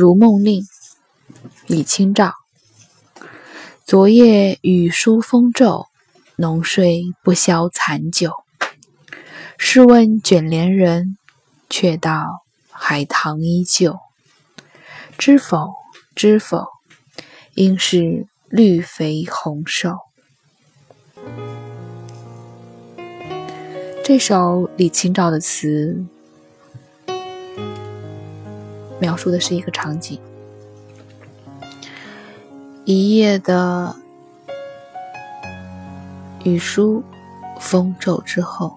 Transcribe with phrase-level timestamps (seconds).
[0.00, 0.64] 如梦令，
[1.66, 2.32] 李清照。
[3.84, 5.88] 昨夜雨疏风骤，
[6.36, 8.32] 浓睡不消残酒。
[9.58, 11.18] 试问卷帘人，
[11.68, 13.98] 却道海棠依旧。
[15.18, 15.74] 知否，
[16.14, 16.64] 知否，
[17.52, 19.98] 应是绿肥红瘦。
[24.02, 26.06] 这首李清照的词，
[29.00, 30.20] 描述的是一个场景。
[32.84, 33.94] 一夜的
[36.44, 37.02] 雨疏
[37.58, 38.76] 风骤之后，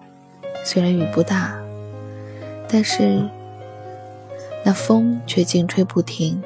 [0.64, 1.54] 虽然雨不大，
[2.68, 3.28] 但是
[4.64, 6.42] 那风却劲吹不停。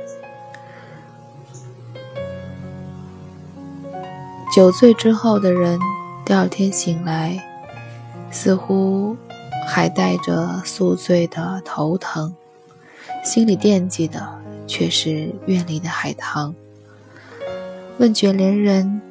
[4.55, 5.79] 酒醉之后的人，
[6.25, 7.39] 第二天醒来，
[8.31, 9.17] 似乎
[9.69, 12.35] 还带着宿醉的头疼，
[13.29, 14.27] 心里惦记的
[14.67, 16.55] 却是院里的海棠。
[17.99, 19.03] 问卷帘人：“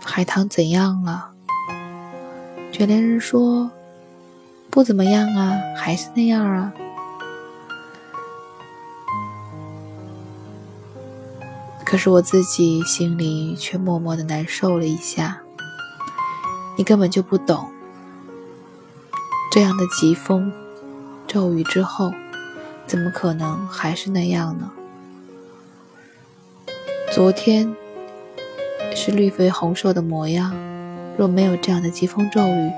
[0.00, 1.32] 海棠怎样了？”
[2.70, 3.68] 卷帘人说
[4.70, 6.72] ：“不怎么样啊，还是那样啊。”
[11.84, 15.40] 可是我自己心里却默默的难受了一下。
[16.76, 17.68] 你根本就不懂，
[19.50, 20.52] 这样的疾风
[21.26, 22.12] 骤雨之后，
[22.86, 24.70] 怎么可能还是那样呢？
[27.10, 27.74] 昨天。
[28.96, 30.54] 是绿肥红瘦的模样。
[31.18, 32.70] 若没有这样的疾风骤雨，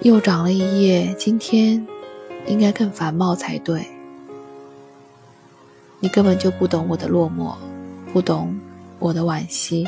[0.00, 1.86] 又长了一叶，今天
[2.46, 3.86] 应该更繁茂才对。
[6.00, 7.54] 你根本就不懂我的落寞，
[8.10, 8.58] 不懂
[8.98, 9.86] 我的惋惜。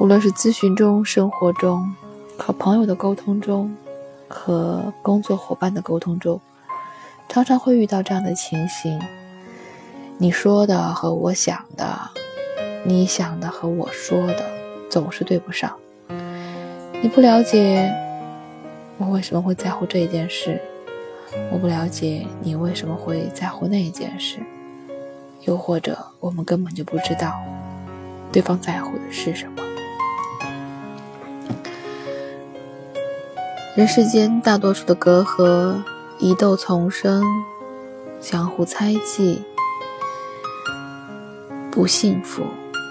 [0.00, 1.94] 无论是咨询中、生活中、
[2.38, 3.76] 和朋友的沟通中、
[4.26, 6.40] 和工作伙伴的沟通中。
[7.28, 8.98] 常常会遇到这样的情形，
[10.16, 12.00] 你说的和我想的，
[12.82, 14.42] 你想的和我说的，
[14.88, 15.70] 总是对不上。
[17.02, 17.92] 你不了解
[18.96, 20.58] 我为什么会在乎这一件事，
[21.52, 24.38] 我不了解你为什么会在乎那一件事，
[25.42, 27.34] 又或者我们根本就不知道
[28.32, 29.62] 对方在乎的是什么。
[33.76, 35.80] 人世间大多数的隔阂。
[36.18, 37.24] 疑窦丛生，
[38.20, 39.42] 相互猜忌，
[41.70, 42.42] 不幸福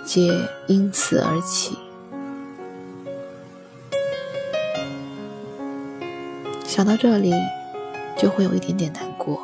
[0.04, 0.34] 皆
[0.66, 1.78] 因此而起。
[6.64, 7.32] 想到这里，
[8.18, 9.40] 就会有一点点难过。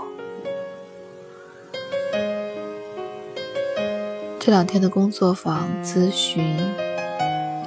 [4.39, 6.57] 这两天的工作坊咨询，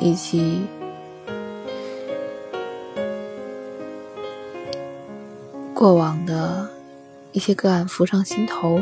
[0.00, 0.66] 以及。
[5.78, 6.68] 过往的
[7.30, 8.80] 一些个案浮上心头，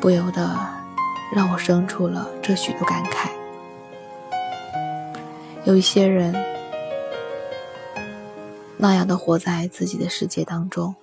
[0.00, 0.58] 不由得
[1.30, 3.28] 让我生出了这许多感慨。
[5.64, 6.34] 有一些人
[8.78, 10.94] 那样的活在自己的世界当中，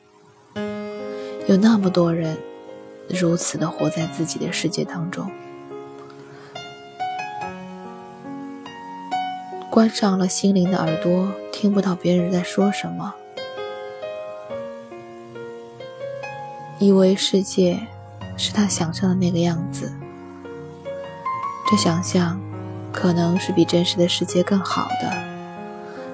[1.45, 2.35] 有那么多人
[3.07, 5.29] 如此的活在自己的世界当中，
[9.69, 13.13] 关上了心灵的耳朵，听不到别人在说什么。
[16.81, 17.79] 以为世界
[18.35, 19.93] 是他想象的那个样子，
[21.69, 22.41] 这想象
[22.91, 25.31] 可能是比真实的世界更好的。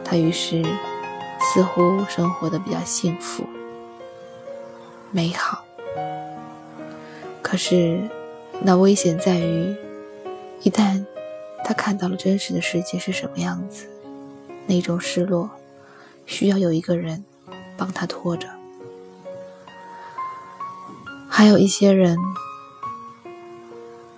[0.04, 0.62] 他于是
[1.40, 3.46] 似乎生活的比较幸福、
[5.10, 5.64] 美好。
[7.42, 8.02] 可是
[8.62, 9.74] 那危险在于，
[10.64, 11.02] 一旦
[11.64, 13.88] 他看到了真实的世界是什么样子，
[14.66, 15.50] 那种失落
[16.26, 17.24] 需要有一个人
[17.78, 18.57] 帮他拖着。
[21.30, 22.18] 还有一些人，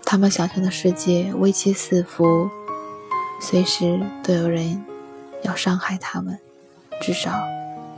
[0.05, 2.49] 他们想象的世界危机四伏，
[3.41, 4.85] 随时都有人
[5.43, 6.39] 要伤害他们，
[7.01, 7.31] 至少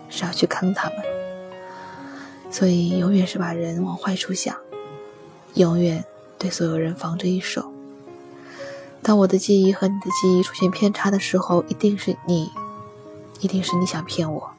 [0.10, 0.98] 是要去坑他们，
[2.50, 4.56] 所以永远是把人往坏处想，
[5.54, 6.04] 永远
[6.40, 7.72] 对所有人防着一手。
[9.04, 12.50] 当我的记忆和你的记忆出现偏差的时候，一定是你，
[13.40, 14.52] 一定是你想骗我，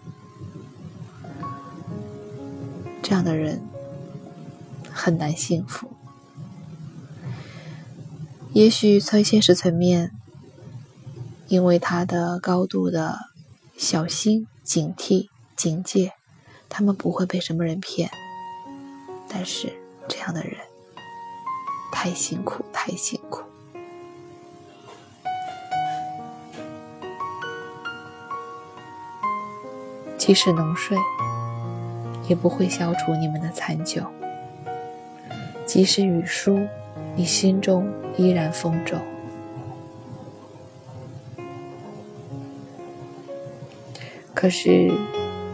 [3.02, 3.71] 这样的人。
[4.92, 5.90] 很难幸福。
[8.52, 10.12] 也许从现实层面，
[11.48, 13.18] 因为他的高度的
[13.76, 16.12] 小心、警惕、警戒，
[16.68, 18.10] 他们不会被什么人骗。
[19.26, 19.72] 但是
[20.06, 20.56] 这样的人
[21.90, 23.42] 太辛苦，太辛苦。
[30.18, 30.96] 即使能睡，
[32.28, 34.02] 也不会消除你们的残酒；
[35.72, 36.60] 即使雨疏，
[37.16, 38.98] 你心中依然风骤。
[44.34, 44.92] 可是，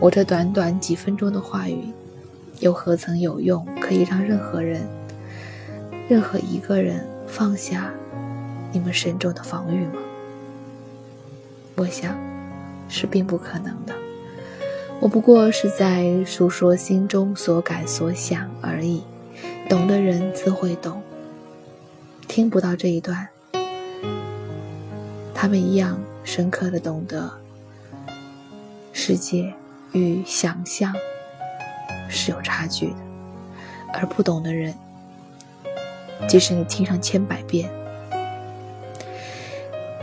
[0.00, 1.92] 我这短短几分钟的话语，
[2.58, 4.88] 又何曾有用，可以让任何人、
[6.08, 7.94] 任何一个人放下
[8.72, 10.02] 你们慎重的防御吗？
[11.76, 12.18] 我想，
[12.88, 13.94] 是并不可能的。
[14.98, 19.04] 我不过是在诉说心中所感所想而已，
[19.68, 21.02] 懂的人自会懂。
[22.26, 23.28] 听不到这一段，
[25.34, 27.30] 他们一样深刻的懂得。
[28.92, 29.52] 世界
[29.92, 30.92] 与想象
[32.08, 32.96] 是有差距的，
[33.92, 34.74] 而不懂的人，
[36.28, 37.70] 即使你听上千百遍，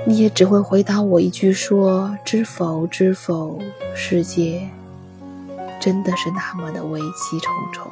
[0.05, 3.59] 你也只会回答我一句：“说知否，知否，
[3.95, 4.69] 世界
[5.79, 7.91] 真的是那么的危机重重。”